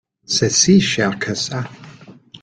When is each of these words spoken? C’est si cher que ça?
C’est 0.25 0.49
si 0.49 0.81
cher 0.81 1.19
que 1.19 1.35
ça? 1.35 1.63